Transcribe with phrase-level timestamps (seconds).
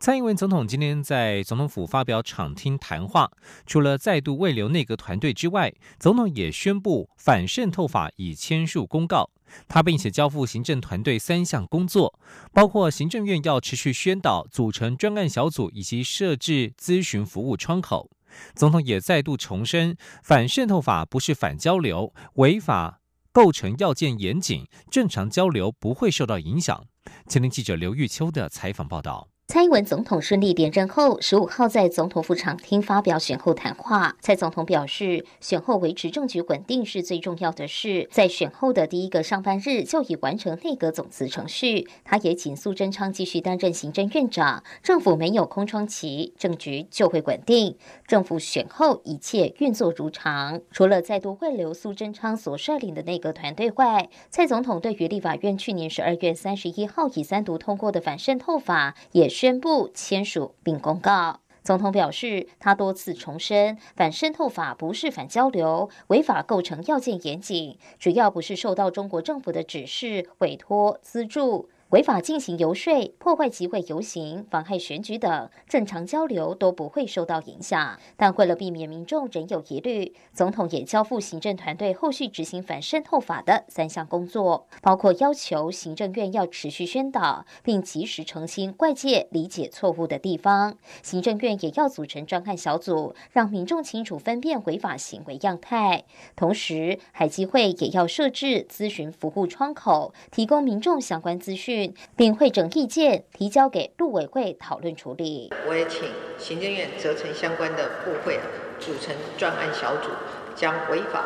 [0.00, 3.32] 蔡英文总统今天在总统府发表场听谈话，
[3.66, 9.28] 除了再度慰留内阁团队之外，总统也宣布反渗透法已签署公告。
[9.66, 12.16] 他并且交付行政团队三项工作，
[12.52, 18.08] 包括行政院要持续宣导、组成专案小组以及设置咨询服务窗口。
[18.54, 23.00] 总统也再度重申，反渗透法不是反交流，违法
[23.32, 26.84] 构成要件严谨，正常交流不会受到影响。
[27.26, 29.28] 前天记者刘玉秋的采访报道。
[29.50, 34.14] 蔡英文总统顺利连任后，十五号在总统府场厅发表选后谈话。
[34.20, 41.88] 蔡总统表示，选后维持政局稳定是最重要的事，在选后的第一个上班日就已完成内阁总辞程序。
[42.04, 47.74] 他也请苏贞昌继续担任行政院长，政府没有空窗期，政局就会稳定。
[48.06, 59.37] 政府选后一切运作如常，除了再度会留苏贞昌所率领的内阁团队外，蔡总统对于立法院去年十二月三十一号以三读通过的反渗透法也。
[59.40, 61.38] 宣布签署并公告。
[61.62, 71.68] 总统表示，他多次重申，反渗透法不是反交流，违法构成要件严谨，只要不是受到中国政府的指示、委托、资助。
[71.90, 77.98] 违法进行游说、破坏集会游行、妨害选举等正常交流都不会受到影响。
[78.14, 90.76] 但为了避免民众仍有疑虑，总统也交付行政团队后续执行反渗透法的三项工作，包括要求行政院要持续宣导，并及时澄清外界理解错误的地方。
[91.02, 96.04] 行政院也要组成专案小组，让民众清楚分辨违法行为样态。
[96.36, 101.77] 同时，海基会也要设置咨询服务窗口，提供民众相关资讯。
[102.16, 105.52] 并会整意见提交给陆委会讨论处理。
[105.66, 106.08] 我也请
[106.38, 108.38] 行政院责成相关的部会
[108.78, 110.10] 组成专案小组，
[110.54, 111.24] 将违法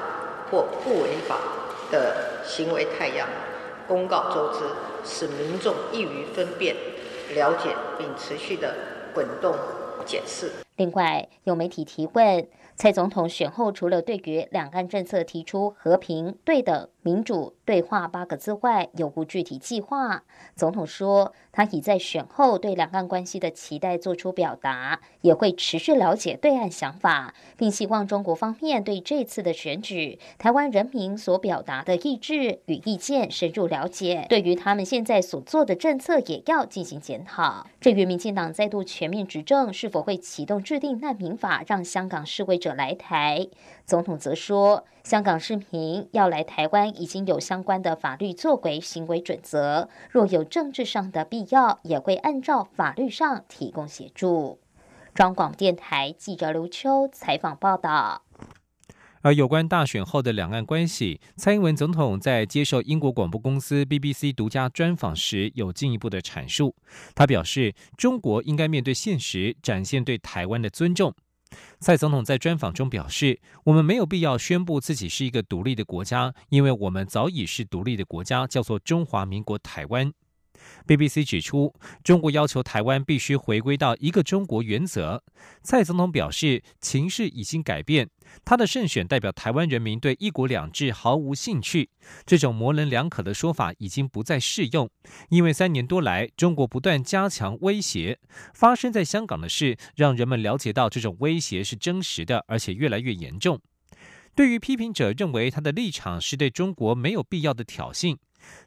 [0.50, 1.38] 或不违法
[1.90, 3.28] 的行为太阳
[3.86, 4.60] 公告周知，
[5.04, 6.74] 使民众易于分辨、
[7.34, 8.74] 了解，并持续的
[9.14, 9.54] 滚动
[10.04, 10.50] 检视。
[10.76, 12.46] 另外，有媒体提问。
[12.74, 20.24] 蔡总统选后，除了对于两岸政策提出和平、对等、民主对话八个字外，有无具体计划？
[20.56, 37.66] 总统说，他已在选后对两岸关系的期待做出表达，也会持续了解对岸想法，并希望中国方面对这次的选举，台湾人民所表达的意志与意见深入了解，对于他们现在所做的政策也要进行检讨。
[37.80, 42.61] 至于民进党再度全面执政，是否会启动制定难民法，让香港示威？
[42.62, 43.48] 者来台，
[43.84, 54.60] 总统则说，香港市民要来台湾已经有相关的法律作为行为准则，若有政治上的必要，也会按照法律上提供协助。
[55.12, 58.22] 中广电台记者刘秋采访报道。
[59.24, 66.74] 而有关大选后的两岸关系，蔡英文总统在接受英国广播公司 BBC 独家专访时有进一步的阐述。
[67.14, 71.14] 他表示，中国应该面对现实，展现对台湾的尊重。
[71.78, 80.12] 蔡总统在专访中表示：“我们没有必要宣布自己是一个独立的国家，因为我们早已是独立的国家，叫做中华民国台湾。”
[80.86, 85.22] BBC 指出，中国要求台湾必须回归到一个中国原则。
[85.62, 88.08] 蔡总统表示，情势已经改变，
[88.44, 91.90] 他的胜选代表台湾人民对一国两制毫无兴趣。
[92.26, 94.90] 这种模棱两可的说法已经不再适用，
[95.28, 98.18] 因为三年多来，中国不断加强威胁。
[98.52, 103.60] 发生在香港的事，让人们了解到这种威胁是真实的，而且越来越严重。
[104.34, 108.16] 对于批评者认为他的立场是对中国没有必要的挑衅。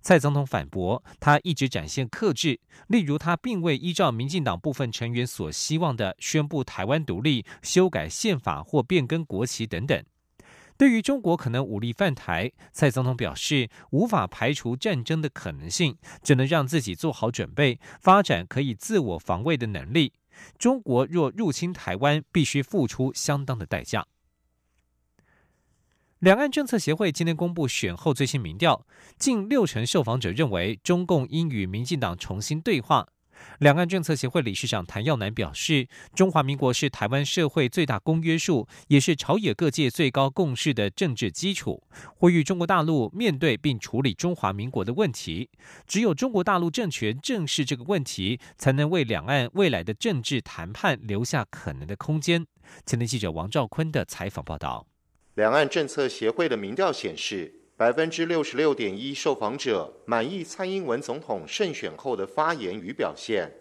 [0.02, 10.04] 蔡总统反驳，他一直展现克制，例如他并未依照民进党部分成员所希望的宣布台湾独立、修改宪法或变更国旗等等。
[10.78, 20.12] 对于中国可能武力犯台，蔡总统表示，无法排除战争的可能性，只能让自己做好准备，发展可以自我防卫的能力。
[20.58, 24.06] 中国若入侵台湾，必须付出相当的代价。
[26.20, 28.88] 两岸政策协会今天公布选后最新民调，
[29.20, 33.06] 近六成受访者认为中共应与民进党重新对话。
[33.60, 41.84] 两岸政策协会理事长谭耀南表示，中华民国是台湾社会最大公约数，也是朝野各界最高共识的政治基础。
[42.16, 45.50] 呼吁中国大陆面对并处理中华民国的问题，
[45.86, 52.48] 只有中国大陆政权正视这个问题，才能为两岸未来的政治谈判留下可能的空间。
[52.86, 54.88] 前天记者王兆坤的采访报道。
[55.36, 63.52] 两岸政策协会的民调显示，百分之六十六点一受访者满意蔡英文总统胜选后的发言与表现，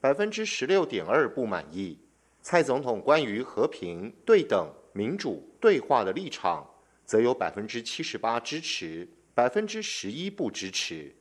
[0.00, 1.98] 百分之十六点二不满意。
[2.40, 6.64] 蔡总统关于和平、对等、民主、对话的立场，
[7.04, 11.12] 则有百分之七十八支持，百分之十一不支持。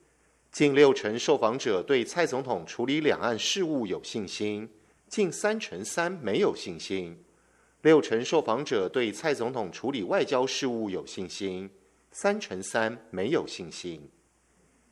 [0.51, 4.69] 近六成受访者对蔡总统处理两岸事务有信心，
[5.07, 7.17] 近三成三没有信心。
[7.83, 11.69] 六成受访者对蔡总统处理外交事务有信心，
[12.11, 14.09] 三成三没有信心。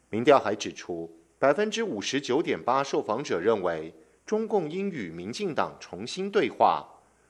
[0.09, 1.09] 民调还指出，
[1.39, 3.91] 百分之五十九点八受访者认为。
[4.23, 6.87] 中共应与民进党重新对话，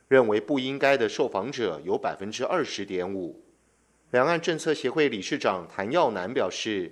[0.07, 3.43] 认为不应该的受访者有百分之二十点五。
[4.11, 6.91] 两岸政策协会理事长谭耀南表示，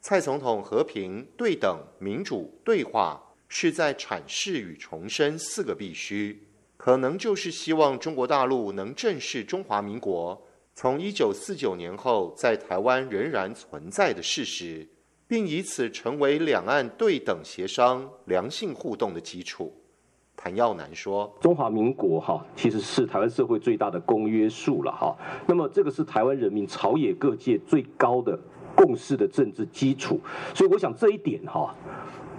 [0.00, 6.40] 蔡总统和平、对等、民主、对话是在阐释与重申四个必须，
[6.82, 10.40] 可能就是希望中国大陆能正视中华民国
[10.74, 14.88] 从一九四九年后在台湾仍然存在的事实。
[15.28, 19.72] 并以此成为两岸对等协商、良性互动的基础。
[20.36, 25.16] 谭耀南说：“中华民国哈，其实是台湾社会最大的公约数了哈。
[25.46, 28.36] 那么这个是台湾人民朝野各界最高的
[28.74, 30.20] 共识的政治基础。
[30.52, 31.72] 所以我想这一点哈，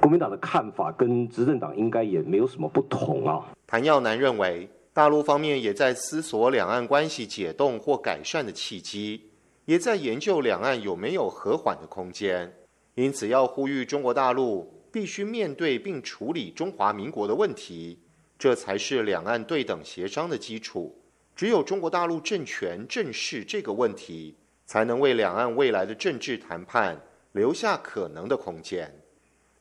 [0.02, 9.30] 国民党的看法跟执政党应该也没有什么不同啊。”谭耀南认为，大陆方面也在思索两岸关系解冻或改善的契机，
[9.66, 12.52] 也在研究两岸有没有和缓的空间。
[12.96, 17.98] 因此，要呼吁中国大陆必须面对并处理中华民国的问题，
[18.38, 20.94] 这才是两岸对等协商的基础。
[21.34, 27.00] 只有中国大陆政权正视这个问题，才能为两岸未来的政治谈判
[27.32, 28.94] 留下可能的空间。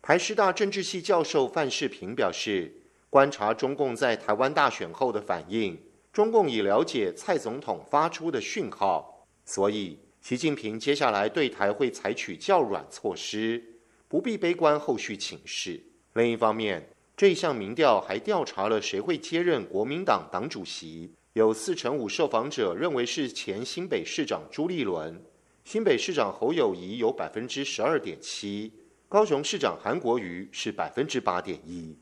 [0.03, 2.73] 台师大政治系教授范世平表示，
[3.11, 5.79] 观察中共在台湾大选后的反应，
[6.11, 9.99] 中共已了解蔡总统发出的讯号，所以。
[10.23, 13.63] 习近平接下来对台会采取较软措施，
[14.07, 15.81] 不必悲观后续情势。
[16.13, 25.19] 另一方面，这项民调还调查了谁会接任国民党党主席，有四成五受访者认为是前新北市长朱立伦，
[25.65, 28.71] 新北市长侯友谊有百分之十二点七，
[29.11, 31.99] 高雄市长韩国瑜是百分之八点一。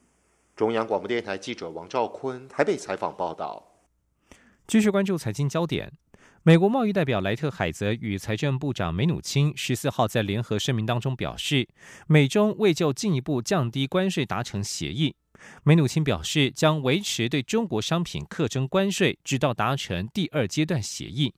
[0.54, 3.66] 中央广播电台记者王兆坤台北采访报道。
[4.66, 5.90] 继续关注财经焦点。
[6.42, 11.66] 美国贸易代表莱特海泽与财政部长梅努钦十四号在联合声明当中表示，
[12.06, 15.16] 美中未就进一步降低关税达成协议。
[15.64, 21.32] 梅努钦表示，将维持对中国商品课征关税，直到达成第二阶段协议。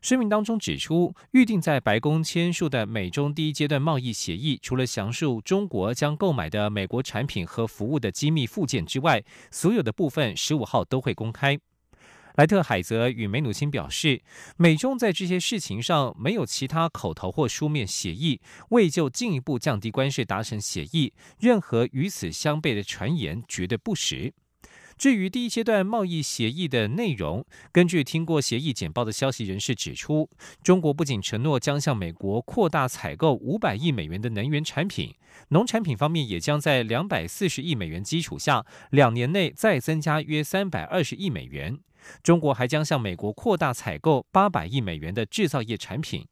[0.00, 11.58] 声明当中指出，预定在白宫签署的美中第一阶段贸易协议，除了详述中国将购买的美国产品和服务的机密附件之外，所有的部分十五号都会公开。
[12.36, 14.22] 莱特海泽与梅努钦表示，
[14.56, 18.40] 美中在这些事情上没有其他口头或书面协议，
[18.70, 21.12] 未就进一步降低关税达成协议。
[21.40, 24.32] 任何与此相悖的传言绝对不实。
[24.98, 30.28] 至于第一阶段贸易协议的内容，根据听过协议简报的消息人士指出，
[30.60, 35.14] 中国不仅承诺将向美国扩大采购五百亿美元的能源产品，
[35.50, 41.78] 农产品方面也将在两百四十亿美元基础下，两年内再增加约三百二十亿美元。
[42.24, 46.26] 中国还将向美国扩大采购八百亿美元的制造业产品，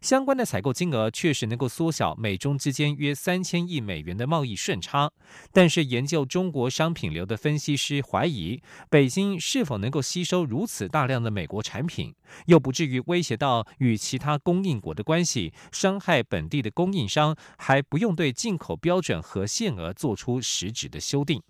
[0.00, 5.10] 相关的采购金额确实能够缩小美中之间约三千亿美元的贸易顺差。
[5.52, 12.14] 但是，研究中国商品流的分析师怀疑，北京是否能够吸收如此大量的美国产品，
[12.46, 21.42] 又不至于威胁到与其他供应国的关系，伤害本地的供应商，还不用对进口标准和限额做出实质的修订。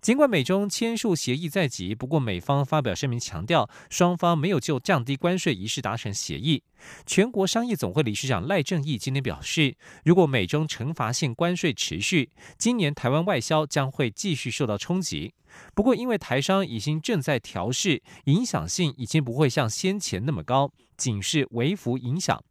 [0.00, 6.62] 尽管美中签署协议在即，不过美方发表声明强调，双方没有就降低关税一事达成协议。
[7.04, 15.34] 全国商业总会理事长赖正义今天表示，如果美中惩罚性关税持续，今年台湾外销将会继续受到冲击。
[15.74, 22.42] 不过，因为台商已经正在调试，影响性已经不会像先前那么高，仅是微幅影响。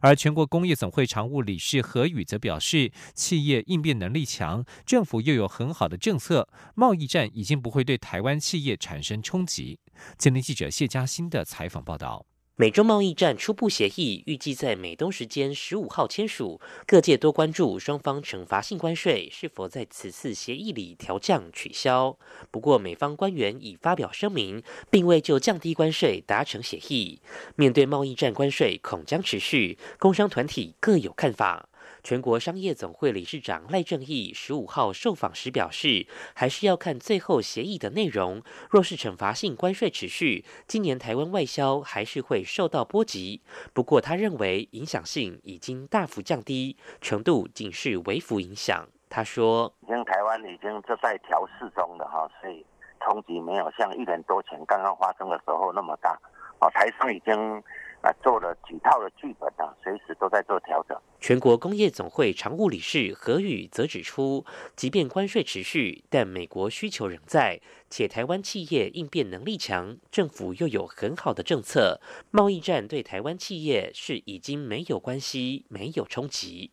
[0.00, 9.78] 而全国工业总会常务理事何宇则表示，企业应变能力强，政府又有很好的政策，贸易战已经不会对台湾企业产生冲击。
[10.16, 12.24] 今天记者谢嘉欣的采访报道。
[12.60, 22.18] 美中贸易战初步协议预计在美东时间十五号签署，各界多关注双方惩罚性关税是否在此次协议里调降取消。
[22.50, 24.60] 不过，美方官员已发表声明，
[24.90, 27.20] 并未就降低关税达成协议。
[27.54, 31.68] 面对贸易战关税恐将持续，工商团体各有看法。
[32.08, 38.40] 全国商业总会理事长赖正义十五号受访时表示，还是要看最后协议的内容。
[38.70, 43.42] 若是惩罚性关税持续，今年台湾外销还是会受到波及。
[43.74, 48.88] 不过，他认为影响性已经大幅降低，程度仅是微幅影响。
[49.10, 52.64] 他说：“已经台湾已经就在调试中的哈，所以
[53.04, 56.18] 冲击没有像一年多前刚刚发生的时候那么大。
[56.58, 57.62] 啊，台商已经。”
[58.02, 60.96] 啊，做了几套的剧本啊，随时都在做调整。
[61.20, 64.44] 全国工业总会常务理事何宇则指出，
[64.76, 72.00] 即便关税持续，但美国需求仍在，且台湾企业应变能力强，政府又有很好的政策，
[72.30, 76.70] 贸易战对台湾企业是已经没有关系，没有冲击。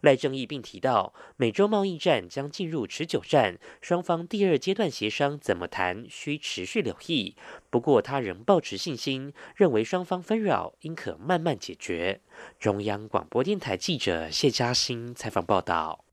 [0.00, 7.36] 赖正义并提到，美洲贸易战将进入持久战，双方第二阶段协商怎么谈，需持续留意。
[7.70, 12.20] 不过，他仍保持信心，认为双方纷扰应可慢慢解决。
[12.58, 16.04] 中央广播电台记者谢嘉欣采访报道。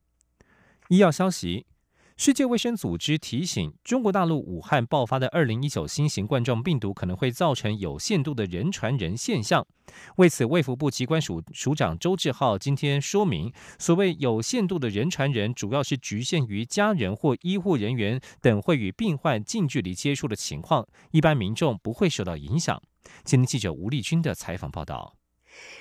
[0.90, 1.66] 医药消息。
[2.16, 9.66] 世界卫生组织提醒，中国大陆武汉爆发的二零一九新型冠状病毒可能会造成有限度的人传人现象。
[10.18, 22.80] 为此，卫福部机关署署长周志浩今天说明，所谓有限度的人传人，主要是局限于家人或医护人员等会与病患近距离接触的情况，一般民众不会受到影响。
[23.24, 25.16] 今天记者吴丽君的采访报道。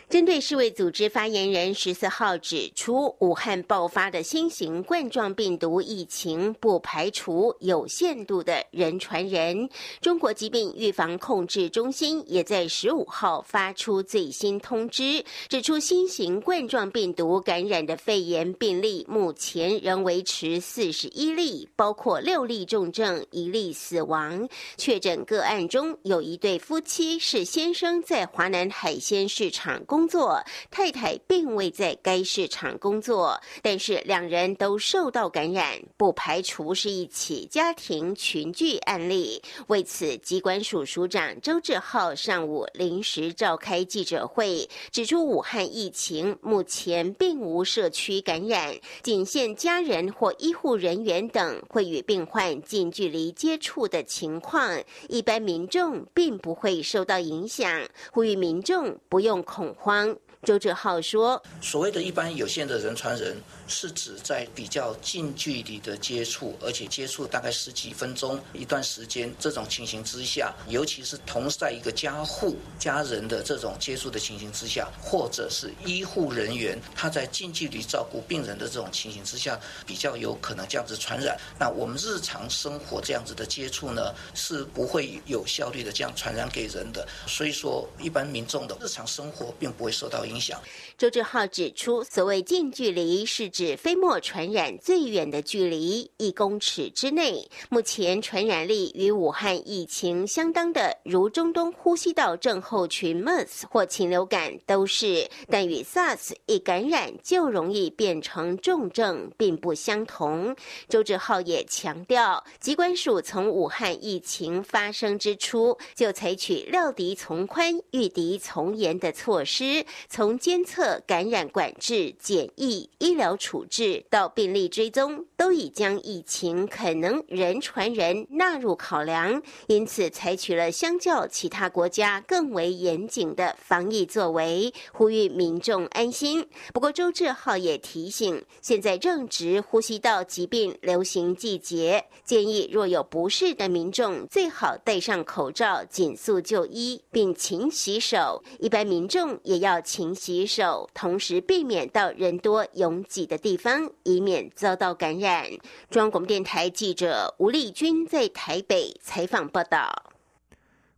[0.08, 9.70] 针对世卫组织发言人十四号指出，武汉爆发的新型冠状病毒疫情不排除有限度的人传人。
[10.02, 24.46] 中国疾病预防控制中心也在十五号发出最新通知，指出新型冠状病毒感染的肺炎病例目前仍维持四十一例，包括六例重症、一例死亡。
[24.76, 29.84] 确诊个案中有一对夫妻，是先生在华南海鲜市场场。
[29.86, 39.40] 工作太太并未在该市场工作，但是两人都受到感染，不排除是一起家庭群聚案例。
[39.68, 60.16] 为此，机关署署长周志浩上午临时召开记者会，指出武汉疫情目前并无社区感染，仅限家人或医护人员等会与病患近距离接触的情况，一般民众并不会受到影响，呼吁民众不用恐慌。
[60.44, 63.36] 周志浩说：“所谓的一般有限的人传人。”
[63.72, 81.38] 是指在比较近距离的接触，而且接触大概十几分钟一段时间这种情形之下，尤其是同在一个家户家人的这种接触的情形之下，或者是医护人员他在近距离照顾病人的这种情形之下，比较有可能这样子传染。
[81.58, 87.08] 那我们日常生活这样子的接触呢，是不会有效率的这样传染给人的。
[87.26, 90.60] 所以说，一般民众的日常生活并不会受到影响。
[91.02, 97.50] 周志浩指出，所谓近距离是指飞沫传染最远的距离一公尺之内。
[97.70, 110.54] 目前传染力与武汉疫情相当的，如中东呼吸道症候群 （MERS） 或禽流感都是，但与 SARS 一感染就容易变成重症，并不相同。
[110.88, 120.91] 周志浩也强调，机关署从武汉疫情发生之初就采取料敌从宽、御敌从严的措施，从监测。
[121.06, 136.46] 感染管制、检疫、医疗处置到病例追踪，都已将疫情可能人传人纳入考量，因此采取了相较其他国家更为严谨的防疫作为，呼吁民众安心。
[136.72, 148.42] 不过，周志浩也提醒，现在正值呼吸道疾病流行季节，建议若有不适的民众，最好戴上口罩，紧速就医，并勤洗手。
[148.58, 155.46] 一般民众也要勤洗手同时避免到人多拥挤的地方，以免遭到感染。
[155.90, 160.12] 中央广播电台记者吴丽君在台北采访报道。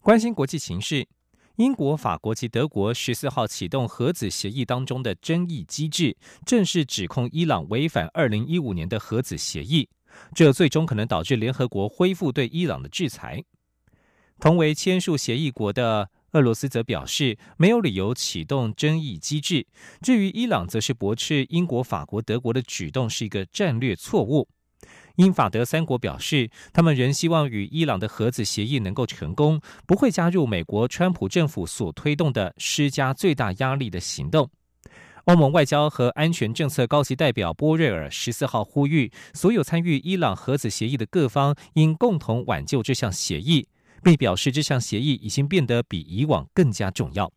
[0.00, 1.06] 关心国际形势，
[1.56, 9.88] 英国、法国及德国十四号启动核子协议当中的争议机制，正式指控伊朗违反二零一五年的核子协议，
[10.34, 13.42] 这最终可能导致联合国恢复对伊朗的制裁。
[14.40, 16.10] 同为签署协议国的。
[16.34, 19.66] 俄罗斯则表示没有理由启动争议机制。
[20.02, 24.48] 至于伊朗，则是驳斥英国、法国、德国的举动是一个战略错误。
[25.16, 34.50] 英法德三国表示，他们仍希望与伊朗的核子协议能够成功，不会加入美国川普政府所推动的施加最大压力的行动。
[35.26, 43.68] 欧盟外交和安全政策高级代表波瑞尔十四号呼吁，所有参与伊朗核子协议的各方应共同挽救这项协议。
[44.04, 47.32] 并表示，这项协议已经变得比以往更加重要。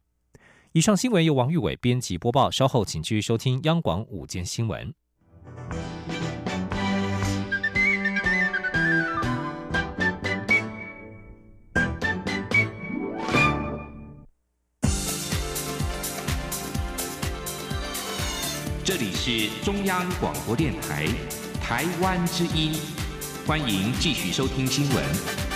[0.74, 4.94] 以上新闻由王玉伟编辑播报，稍后请继续收听央广午间新闻。
[18.84, 21.08] 这里是中央广播电台
[21.62, 22.74] 台湾之音，
[23.46, 25.47] 欢迎继续收听新闻。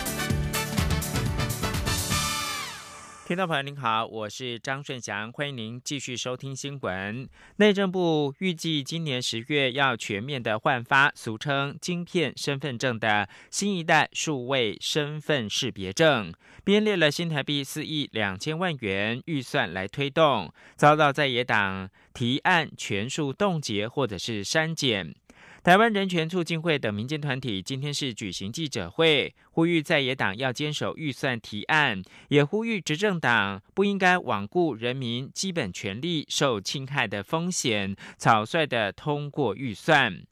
[3.31, 7.29] 听众朋友您好，我是张顺祥，欢迎您继续收听新闻。
[7.55, 16.33] 内政部预计今年十月要全面的换发俗称晶片身份证的新一代数位身份识别证，
[16.65, 25.15] 编列了新台币四亿两千万元预算来推动，遭到在野党提案全数冻结或者是删减。
[25.63, 40.23] 台湾人权促进会等民间团体今天是举行记者会，呼吁在野党要坚守预算提案，也呼吁执政党不应该罔顾人民基本权利受侵害的风险，草率的通过预算。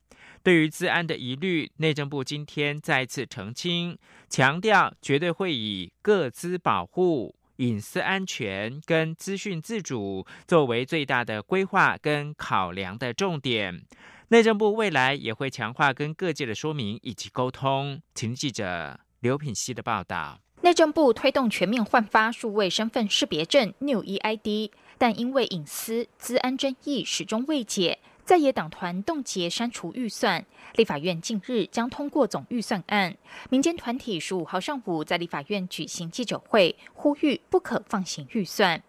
[0.41, 3.95] 对于资安的疑虑，内政部今天再次澄清，
[4.27, 13.83] 强调绝对会以各资保护、隐私安全跟资讯自主作为最大的规划跟考量的重点。
[14.31, 17.99] 内政部未来也会强化跟各界的说明以及沟通。
[18.13, 20.39] 请记者刘品希的报道。
[20.61, 24.69] 内政部推动全面换发数位身份识别证 New EID，
[24.99, 27.97] 但因为隐私、资安争议始终未解。
[28.29, 30.45] 在野党团冻结删除预算，
[30.75, 33.17] 立法院近日将通过总预算案。
[33.49, 38.83] 民间团体十五号上午在立法院举行记者会，呼吁不可放行预算。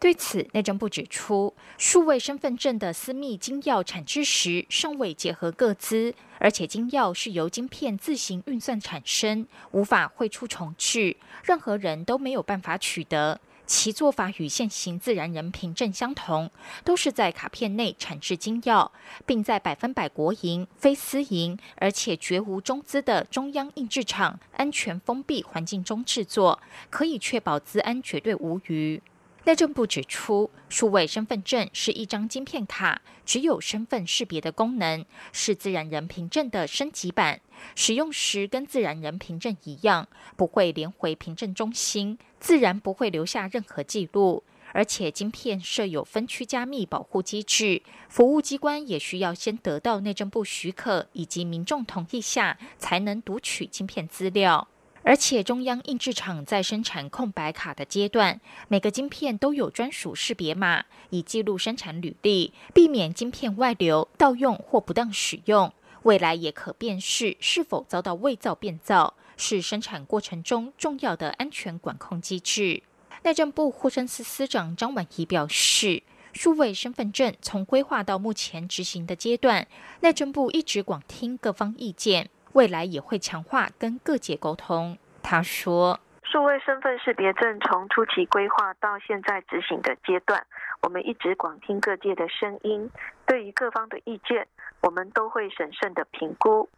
[0.00, 13.40] 对此，内政部指出，数位身份证的私密金钥产制时尚未结合各资，而且金钥是由晶片自行运算产生，无法汇出重置，任何人都没有办法取得。
[13.70, 16.50] 其做法与现行自然人凭证相同，
[16.84, 18.90] 都是在卡片内产制金钥，
[19.24, 26.60] 并在百分百国营、非私营，而且绝无中资的中央印制厂安全封闭环境中制作，
[26.90, 29.00] 可以确保资安绝对无虞。
[29.44, 37.40] 内政部指出，数位身份证是一张晶片卡，只有身份识别的功能，是自然人凭证的升级版。
[37.74, 44.42] 使用时跟自然人凭证一样，不会连回凭证中心，自然不会留下任何记录。
[44.72, 54.68] 而且晶片设有分区加密保护机制，服务机关也需要先得到内政部许可以及民众同意下，才能读取晶片资料。
[55.02, 65.72] 而且，中央印制厂在生产空白卡的阶段，每个晶片都有专属识别码，以记录生产履历，避免晶片外流、盗用或不当使用。
[66.02, 72.82] 未来也可辨识是否遭到伪造、变造，是生产过程中重要的安全管控机制。
[73.22, 76.02] 内政部护生司司长张婉仪表示，
[76.34, 79.66] 数位身份证从规划到目前执行的阶段，
[80.00, 82.28] 内政部一直广听各方意见。
[82.52, 84.98] 未来也会强化跟各界沟通。
[85.22, 90.44] 他说：“数位身份识别证从初期规划到现在执行的阶段，
[90.82, 92.90] 我们一直广听各界的声音，
[93.24, 94.46] 对于各方的意见，
[94.82, 96.68] 我们都会审慎的评估。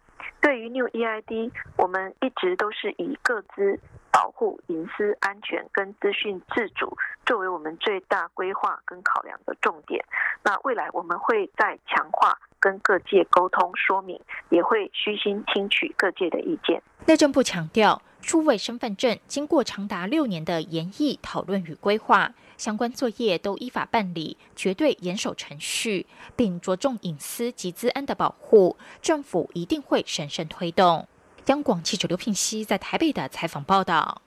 [0.41, 3.79] 对于 New EID，我们一直都是以各自
[4.11, 10.05] 保护隐私安全跟资讯自主作为我们最大规划跟考量的重点。
[10.43, 16.81] 那未来我们会再强化。”跟各界沟通说明，也会虚心听取各界的意见。
[17.07, 22.31] 内政部强调，数位身份证经过长达六年的研议、讨论与规划，
[22.63, 28.77] 相关作业都依法办理，绝对严守程序，并着重隐私及资安的保护。
[29.01, 31.09] 政府一定会审慎推动。
[31.47, 34.23] 央广记者刘聘熙在台北的采访报道。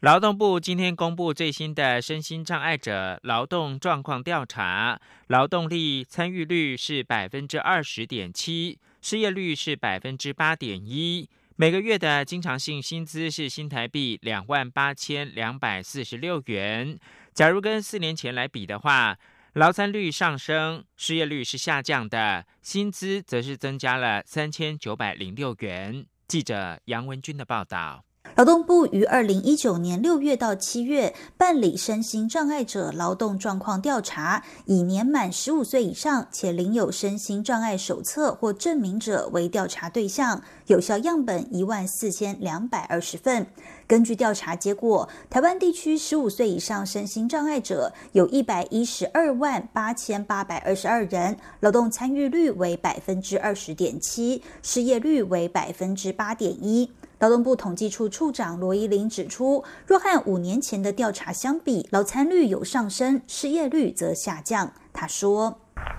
[0.00, 16.98] 劳动部今天公布最新的身心障碍者劳动状况调查，劳动力参与率是百分之二十点七，失业率是百分之八点一，每个月的经常性薪资是新台币两万八千两百四十六元。
[17.34, 19.18] 假如跟四年前来比的话，
[19.54, 26.06] 劳参率上升，失业率是下降的，薪资则是增加了三千九百零六元。
[26.28, 28.04] 记者杨文军的报道。
[28.36, 43.46] 劳动部于二零一九年六月到七月办理身心障碍者劳动状况调查，以年满十五岁以上且领有身心障碍手册或证明者为调查对象，有效样本一万四千两百二十份。
[43.86, 56.90] 根据调查结果，台湾地区十五岁以上身心障碍者有一百一十二万八千八百二十二人，劳动参与率为百分之二十点七，失业率为百分之八点一。
[57.24, 64.68] 劳动部统计处处长罗依林指出，若和五年前的调查相比，劳参率有上升，失业率则下降。
[64.92, 65.56] 他说：“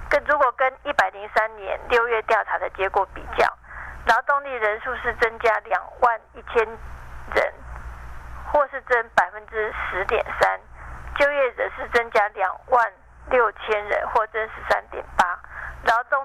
[0.07, 3.43] 跟如果跟一百零三年六月调查的结果比较，
[4.05, 6.63] 劳动力人数是增加两万一千
[7.33, 7.53] 人，
[8.53, 10.59] 或是增百分之十点三，
[11.17, 12.85] 就业者是增加两万
[13.31, 15.25] 六千人，或增十三点八，
[15.89, 16.23] 劳动。”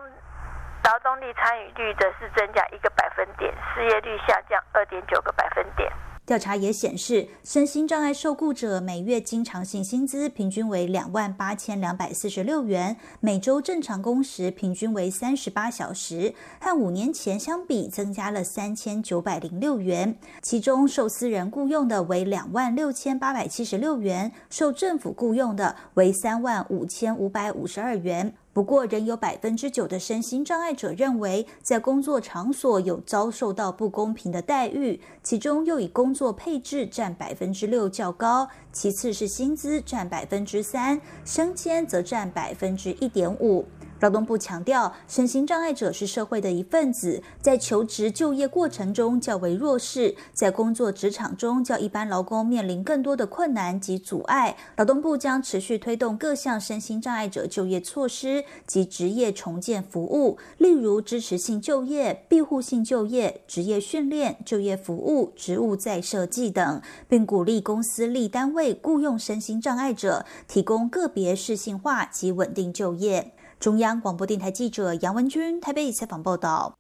[0.91, 5.89] 劳动力参与率则是增加一个百分点，失业率下降二点九个百分点。
[6.27, 20.17] 调查也显示，身心障碍受雇者每月经常性薪资平均为两万八千两百四十六元，每周正常工时平均为三十八小时，和五年前相比增加了三千九百零六元。
[20.43, 28.35] 其中，受私人雇佣的为两万六千八百七十六元，受政府雇佣的为三万五千五百五十二元。
[28.53, 43.65] 不过，仍有百分之九的身心障碍者认为，在工作场所有遭受到不公平的待遇，其中又以工作配置占百分之六较高，其次是薪资占百分之三，升迁则占百分之一点五。
[44.01, 54.57] 劳动部强调，身心障碍者是社会的一份子，在求职就业过程中较为弱势，在工作职场中较一般劳工面临更多的困难及阻碍。
[54.77, 73.33] 劳动部将持续推动各项身心障碍者就业措施及职业重建服务，例如支持性就业、庇护性就业、职业训练、就业服务、职务再设计等，并鼓励公司立单位雇佣身心障碍者，提供个别适性化及稳定就业。
[73.61, 76.79] 中央广播电台记者杨文君台北采访报道：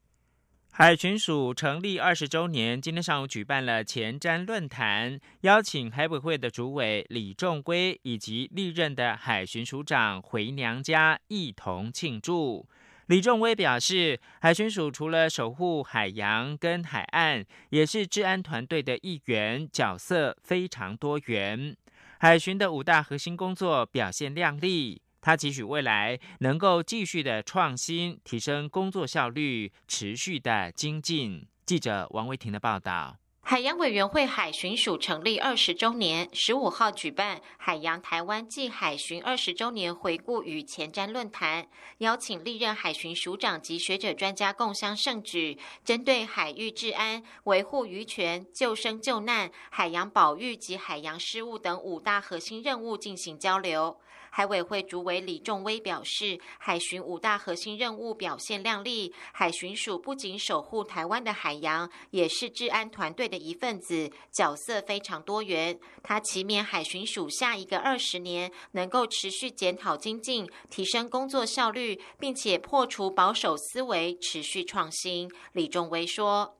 [0.72, 12.66] 海巡署成立二十周年，今天上午举办了前瞻论坛，邀请海委会的主委李仲圭以及历任的海巡署长回娘家一同庆祝。
[13.08, 21.76] 李仲威表示，海巡署除了守护海洋跟海岸，也是治安团队的一员，角色非常多元。
[22.18, 25.02] 海巡的五大核心工作表现亮丽。
[25.20, 31.46] 他期许未来能够继续的创新，提升工作效率，持续的精进。
[31.66, 33.16] 记者王维婷的报道。
[33.42, 41.66] 海洋委员会海巡署成立二十周年，十五号举办海洋台湾暨海巡二十周年回顾与前瞻论坛，
[41.98, 53.98] 邀请历任海巡署长及学者专家共襄盛举，针对海域治安、维护渔权、救生救难、海洋保育及海洋事务等五大核心任务进行交流。
[54.30, 59.12] 海委会主委李仲威表示，海巡五大核心任务表现亮丽。
[59.32, 65.78] 海巡署不仅守护台湾的海洋，也是治安团队的一份子，角色非常多元。
[66.02, 75.30] 他祈勉海巡署下一个二十年能够持续检讨精进，提升工作效率，并且破除保守思维，持续创新。
[75.52, 76.56] 李仲威说：“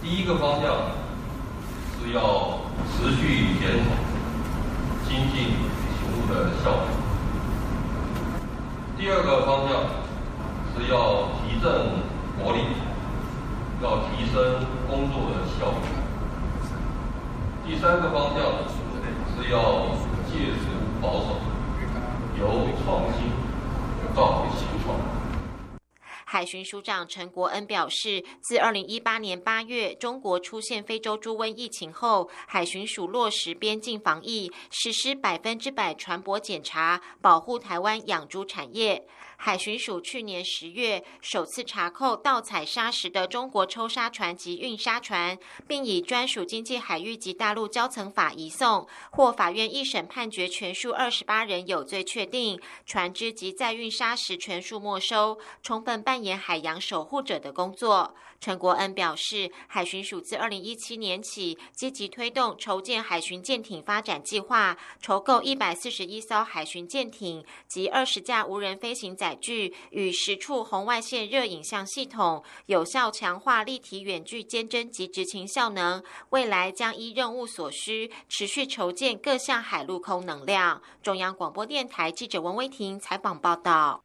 [0.00, 0.92] 第一个方向
[2.00, 2.60] 是要
[2.92, 3.90] 持续检讨
[5.08, 5.48] 精进
[6.28, 6.90] 的效率。”
[9.00, 9.70] 第二个方向
[10.76, 11.72] 是要提振
[12.36, 12.60] 活力，
[13.82, 15.88] 要提升工作的效率。
[17.66, 18.44] 第三个方向
[19.32, 19.56] 是要
[20.28, 20.68] 戒除
[21.00, 21.40] 保守，
[22.38, 22.44] 由
[22.84, 23.32] 创新
[24.14, 24.79] 到新创。
[26.32, 39.04] 海巡署长陈国恩表示，自二零一八年八月中国出现非洲猪瘟疫情后，海巡署落实边境防疫，实施百分之百船舶检查，保护台湾养猪产业。
[39.42, 58.14] 海巡署去年十月首次查扣盗采砂石的中国抽沙船及运沙船，并以专属经济海域及大陆交层法移送，获法院一审判决全数二十八人有罪确定，船只及载运砂石全数没收，充分扮演海洋守护者的工作。
[58.42, 69.29] 陈国恩表示，海巡署自二零一七年起积极推动筹建海巡舰艇发展计划，筹购一百四十一艘海巡舰艇及二十架无人飞行载。
[69.30, 76.02] 载具与十处红外线热影像系统，有效强化立体远距监侦及执勤效能。
[76.30, 80.82] 未来将依任务所需，持续筹建各项海陆空能量。
[81.00, 84.02] 中央广播电台记者文威婷采访报道。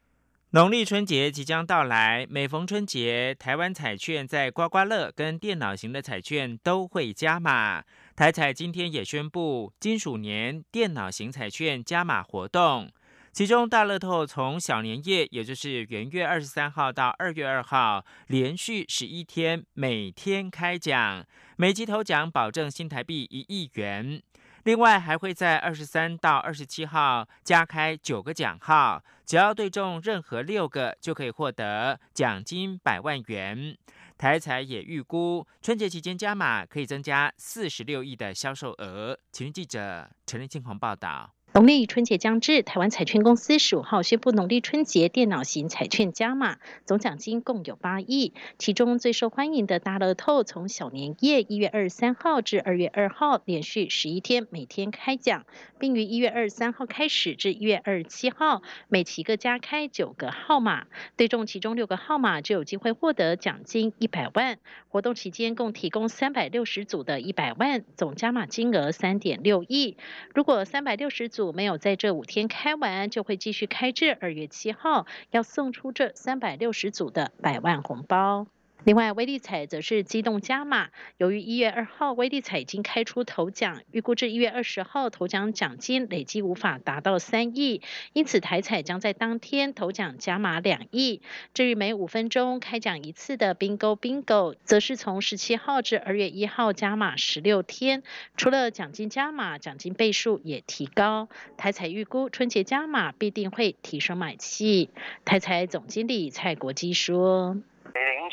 [0.51, 7.83] 农历春节即将到来，每逢春节，台湾彩券在刮刮乐跟电脑型的彩券都会加码。
[8.15, 12.89] 台彩今天也宣布，金属年电脑型彩券加码活动。
[13.35, 21.21] 其中，大乐透从小年夜，也就是元月二十三号到二月二号，连续十一天，每天开奖，
[21.57, 24.23] 每集头奖保证新台币一亿元。
[24.63, 33.77] 另外，还会在二十三到二十七号加开九个奖号，只要对中任何六个，就可以获得奖金百万元。
[34.17, 39.19] 台财也预估春节期间加码可以增加四十六亿的销售额。
[39.33, 41.33] 请记者陈立庆宏报道。
[41.55, 48.33] 农历春节将至，台湾彩券公司十五号宣布，农历春节电脑型彩券加码，总奖金共有八亿。
[48.57, 55.45] 其中最受欢迎的大乐透，从小年夜一月二十三号至二月二号，连续十一天每天开奖，
[55.79, 64.59] 并于一月二十三号开始至一月二十七号，每期各加开九个号码，对中其中六个号码就有机会获得奖金一百万。
[64.89, 69.95] 活动期间共提供三百六十组的一百万，总加码金额三点六亿。
[70.33, 78.47] 如果三百六十组没有在这五天开完，就会继续开至二月七号，要送出这三百六十组的百万红包。
[78.85, 80.89] 另外，威利彩则是机动加码。
[81.17, 87.81] 由于一月二号威利彩已经开出头奖，预估至一月二十号头奖奖金累计无法达到三亿，
[88.13, 91.23] 因此台彩将在当天头奖加码两亿。
[91.55, 98.03] 至于每五分钟开奖一次的 Bingo Bingo，则是从十七号至二月一号加码十六天。
[98.37, 101.27] 除了奖金加码，奖金倍数也提高。
[101.57, 104.91] 台彩预估春节加码必定会提升买气。
[105.25, 107.57] 台彩总经理蔡国基说。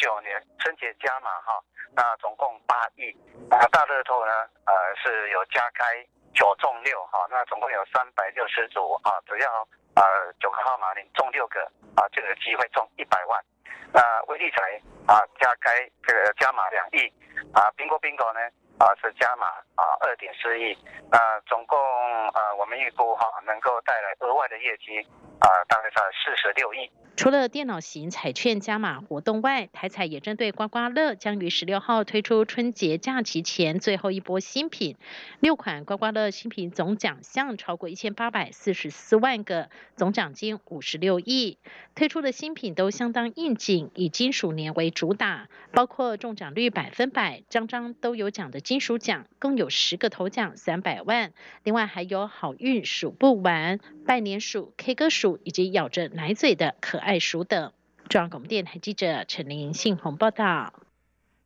[0.03, 1.63] 九年春节加码哈，
[1.95, 3.15] 那总共八亿，
[3.49, 4.33] 那大乐透呢，
[4.67, 9.63] 呃是有加开九中六哈，那总共有三百六十组啊，只要
[9.95, 10.03] 呃
[10.41, 11.63] 九个号码你中六个
[11.95, 13.41] 啊，就有机会中一百万。
[13.93, 17.07] 那威力彩啊加开这个加码两亿
[17.55, 18.41] 啊，bingo bingo 呢
[18.81, 20.77] 啊是加码啊二点四亿，
[21.13, 21.79] 那总共
[22.31, 24.99] 呃我们预估哈能够带来额外的业绩
[25.39, 26.91] 啊大概在四十六亿。
[27.15, 34.97] 除了电脑型彩券加码活动外，台彩也针对刮刮乐，将于十六号推出春节假期前最后一波新品。
[35.39, 41.59] 六款刮刮乐新品总奖项超过一千八百四十四万个，总奖金五十六亿。
[41.95, 51.33] 推出的新品都相当应景，以金属年为主打，包括中奖率百分百、张张都有奖的金属奖，共有十个头奖三百万。
[51.63, 57.73] 另外还有好运数不完、拜年鼠、K 歌鼠以及咬着奶嘴的可爱鼠等。
[58.09, 60.73] 中央广播电台记者陈玲信鸿报道。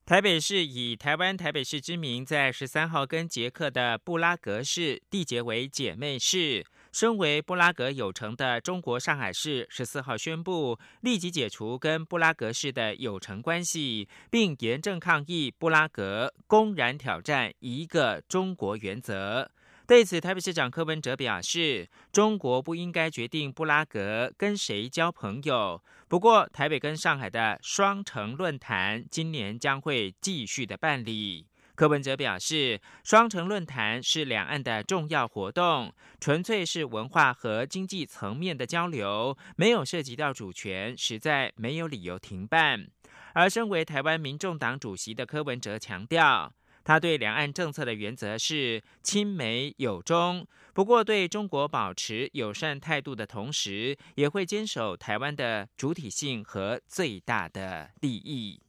[0.04, 6.64] 台北市以台湾台北市之名，在十三号跟捷克的布拉格市缔结为姐妹市。
[6.92, 19.50] 身为布拉格有城的中国上海市，十四号宣布立即解除跟布拉格市的有城关系，并严正抗议布拉格公然挑战一个中国原则。
[19.86, 25.80] 对此，台北市长柯文哲表示，中国不应该决定布拉格跟谁交朋友。
[26.08, 31.46] 不过，台北跟上海的双城论坛今年将会继续的办理。
[31.76, 42.88] 柯文哲表示，双城论坛是两岸的重要活动，纯粹是文化和经济层面的交流，没有涉及到主权，实在没有理由停办。
[43.34, 46.52] 而身为台湾民众党主席的柯文哲强调。
[46.86, 58.60] 他对两岸政策的原则是亲美友中，不过对中国保持友善态度的同时，也会坚守台湾的主体性和最大的利益。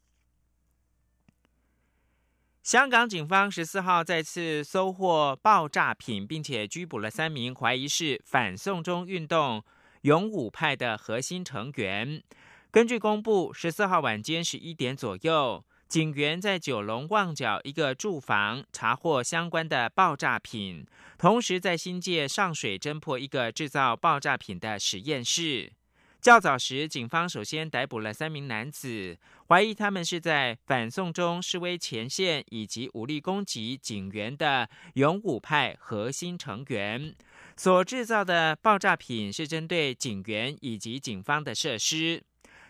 [2.63, 9.63] 香港警方十四号再次收获爆炸品，并且拘捕了三名怀疑是反送中运动
[10.01, 12.23] 勇武派的核心成员。
[12.71, 15.63] 根据公布，十四号晚间十一点左右。
[15.87, 20.85] 警员在九龙旺角一个住房查获相关的爆炸品，
[21.17, 25.71] 同时在新界上水侦破一个制造爆炸品的实验室。
[26.19, 37.15] 较早时，警方首先逮捕了三名男子，怀疑他们是在反送中示威前线以及武力攻击警员的勇武派核心成员。
[37.55, 42.21] 所制造的爆炸品是针对警员以及警方的设施。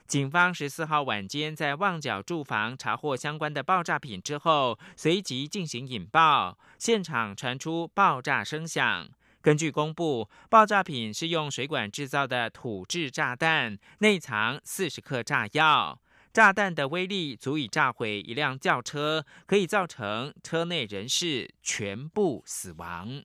[0.08, 9.10] 警方十四号晚间在旺角住房查获相关的爆炸品之后，随即进行引爆，现场传出爆炸声响。
[9.42, 16.00] 根据公布，爆炸品是用水管制造的土制炸弹，内藏四十克炸药，
[16.32, 23.24] 炸弹的威力足以炸毁一辆轿车，可以造成车内人士全部死亡。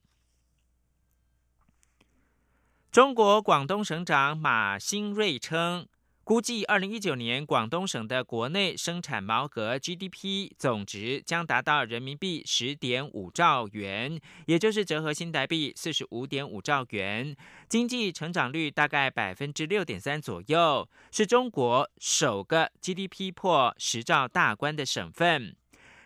[2.90, 5.86] 中国广东省长马兴瑞称。
[6.24, 17.36] 估计二零一九年广东省的国内生产毛额 GDP 总值将达到人民币十点五兆元，也就是折合新台币四十五点五兆元，
[17.68, 25.56] 经济成长率大概百分之六点三左右，是中国首个 GDP 破十兆大关的省份。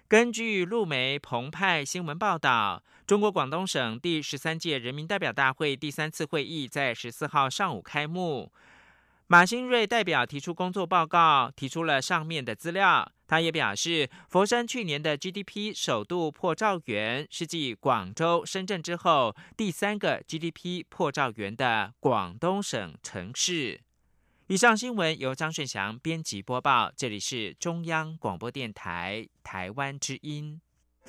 [0.09, 8.51] 根据路媒澎湃新闻报道，中国广东省第十三届人民代表大会第三次会议在十四号上午开幕。
[9.29, 13.11] 马新瑞代表提出工作报告，提出了上面的资料。
[13.27, 23.81] 他也表示，佛山去年的 GDP 首度破兆元，是继广州、深圳之后第三个 GDP 破兆元的广东省城市。
[24.47, 30.61] 以上新闻由张顺祥编辑播报，这里是中央广播电台台湾之音。